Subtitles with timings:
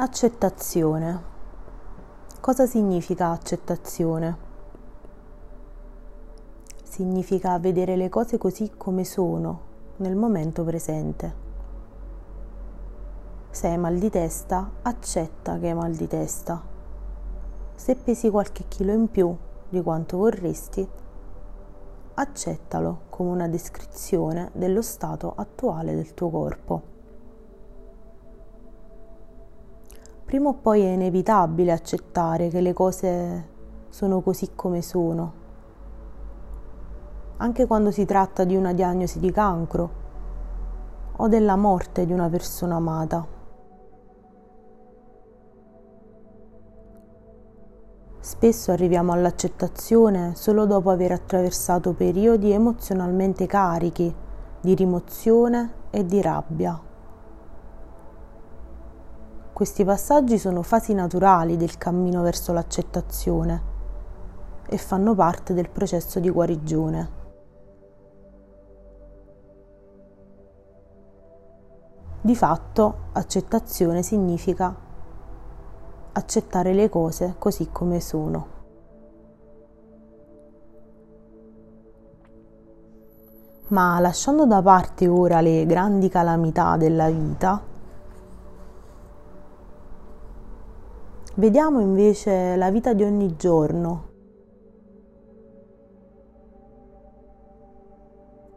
[0.00, 1.22] Accettazione.
[2.38, 4.36] Cosa significa accettazione?
[6.84, 9.60] Significa vedere le cose così come sono
[9.96, 11.34] nel momento presente.
[13.50, 16.62] Se hai mal di testa, accetta che hai mal di testa.
[17.74, 19.36] Se pesi qualche chilo in più
[19.68, 20.88] di quanto vorresti,
[22.14, 26.97] accettalo come una descrizione dello stato attuale del tuo corpo.
[30.28, 33.48] Prima o poi è inevitabile accettare che le cose
[33.88, 35.32] sono così come sono.
[37.38, 39.90] Anche quando si tratta di una diagnosi di cancro
[41.16, 43.26] o della morte di una persona amata.
[48.20, 54.14] Spesso arriviamo all'accettazione solo dopo aver attraversato periodi emozionalmente carichi
[54.60, 56.87] di rimozione e di rabbia.
[59.58, 63.62] Questi passaggi sono fasi naturali del cammino verso l'accettazione
[64.68, 67.10] e fanno parte del processo di guarigione.
[72.20, 74.72] Di fatto, accettazione significa
[76.12, 78.46] accettare le cose così come sono.
[83.70, 87.67] Ma lasciando da parte ora le grandi calamità della vita,
[91.38, 94.08] Vediamo invece la vita di ogni giorno.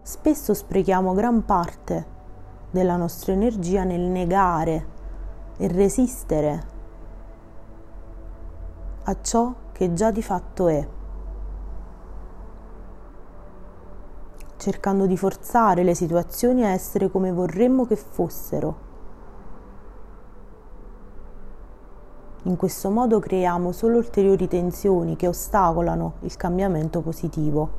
[0.01, 2.05] Spesso sprechiamo gran parte
[2.71, 4.87] della nostra energia nel negare
[5.57, 6.63] e resistere
[9.03, 10.87] a ciò che già di fatto è,
[14.57, 18.89] cercando di forzare le situazioni a essere come vorremmo che fossero
[22.51, 27.69] In questo modo creiamo solo ulteriori tensioni che ostacolano il cambiamento positivo.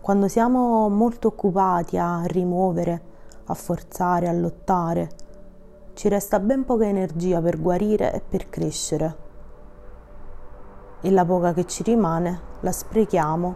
[0.00, 3.02] Quando siamo molto occupati a rimuovere,
[3.46, 5.10] a forzare, a lottare,
[5.94, 9.16] ci resta ben poca energia per guarire e per crescere.
[11.00, 13.54] E la poca che ci rimane la sprechiamo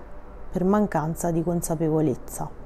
[0.50, 2.59] per mancanza di consapevolezza.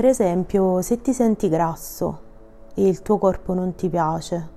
[0.00, 2.20] Per esempio, se ti senti grasso
[2.74, 4.48] e il tuo corpo non ti piace,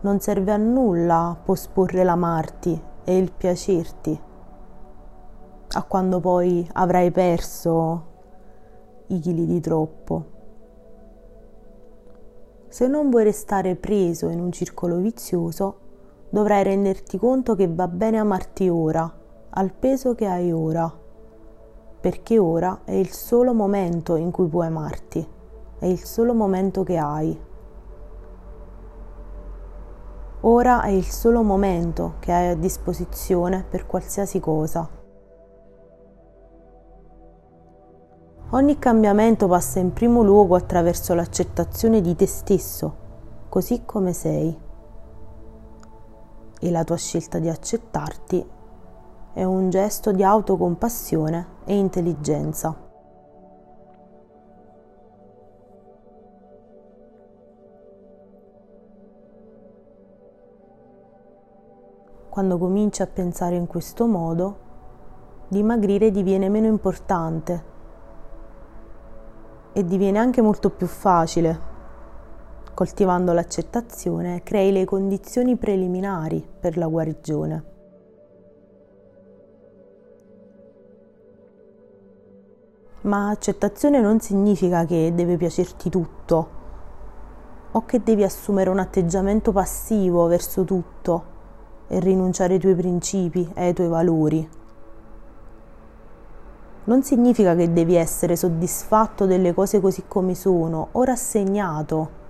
[0.00, 4.20] non serve a nulla posporre l'amarti e il piacerti
[5.70, 8.04] a quando poi avrai perso
[9.06, 10.24] i chili di troppo.
[12.68, 15.78] Se non vuoi restare preso in un circolo vizioso,
[16.28, 19.10] dovrai renderti conto che va bene amarti ora,
[19.48, 21.04] al peso che hai ora
[22.06, 25.28] perché ora è il solo momento in cui puoi amarti,
[25.80, 27.36] è il solo momento che hai.
[30.42, 34.88] Ora è il solo momento che hai a disposizione per qualsiasi cosa.
[38.50, 42.96] Ogni cambiamento passa in primo luogo attraverso l'accettazione di te stesso,
[43.48, 44.56] così come sei.
[46.60, 48.54] E la tua scelta di accettarti
[49.36, 52.74] è un gesto di autocompassione e intelligenza.
[62.30, 64.56] Quando cominci a pensare in questo modo,
[65.48, 67.64] dimagrire diviene meno importante
[69.74, 71.60] e diviene anche molto più facile.
[72.72, 77.75] Coltivando l'accettazione crei le condizioni preliminari per la guarigione.
[83.02, 86.48] Ma accettazione non significa che deve piacerti tutto
[87.72, 91.34] o che devi assumere un atteggiamento passivo verso tutto
[91.88, 94.48] e rinunciare ai tuoi principi e ai tuoi valori.
[96.84, 102.24] Non significa che devi essere soddisfatto delle cose così come sono o rassegnato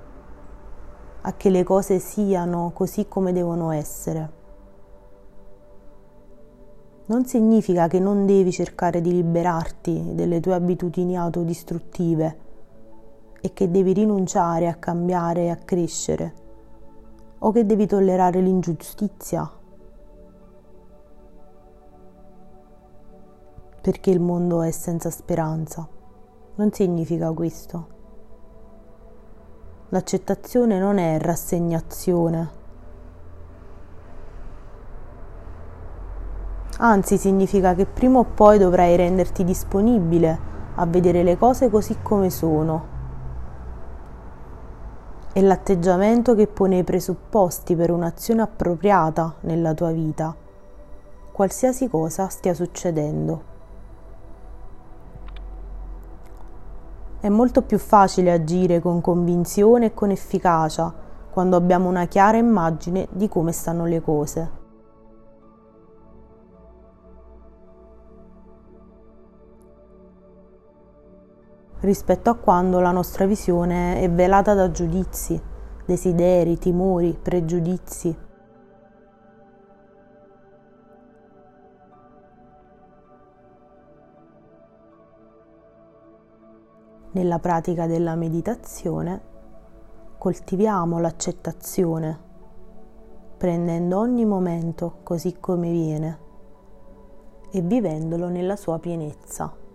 [1.23, 4.45] a che le cose siano così come devono essere
[7.07, 12.39] non significa che non devi cercare di liberarti delle tue abitudini autodistruttive
[13.41, 16.35] e che devi rinunciare a cambiare e a crescere
[17.39, 19.51] o che devi tollerare l'ingiustizia
[23.87, 25.87] perché il mondo è senza speranza.
[26.57, 27.87] Non significa questo.
[29.91, 32.56] L'accettazione non è rassegnazione
[36.79, 40.39] anzi significa che prima o poi dovrai renderti disponibile
[40.75, 42.95] a vedere le cose così come sono.
[45.33, 50.35] È l'atteggiamento che pone i presupposti per un'azione appropriata nella tua vita,
[51.33, 53.55] qualsiasi cosa stia succedendo.
[57.21, 60.93] È molto più facile agire con convinzione e con efficacia
[61.31, 64.56] quando abbiamo una chiara immagine di come stanno le cose.
[71.87, 75.41] Rispetto a quando la nostra visione è velata da giudizi,
[75.87, 78.25] desideri, timori, pregiudizi.
[87.13, 89.21] Nella pratica della meditazione
[90.19, 92.19] coltiviamo l'accettazione,
[93.39, 96.19] prendendo ogni momento così come viene
[97.53, 99.66] e vivendolo nella sua pienezza.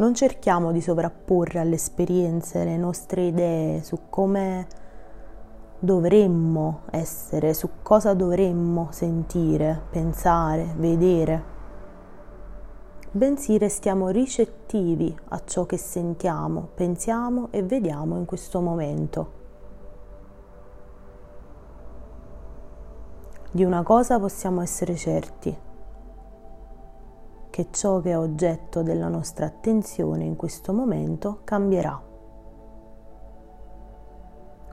[0.00, 4.66] Non cerchiamo di sovrapporre alle esperienze le nostre idee su come
[5.78, 11.58] dovremmo essere, su cosa dovremmo sentire, pensare, vedere
[13.12, 19.38] bensì restiamo ricettivi a ciò che sentiamo, pensiamo e vediamo in questo momento.
[23.50, 25.54] Di una cosa possiamo essere certi,
[27.50, 32.00] che ciò che è oggetto della nostra attenzione in questo momento cambierà,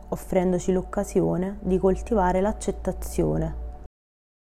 [0.09, 3.65] offrendoci l'occasione di coltivare l'accettazione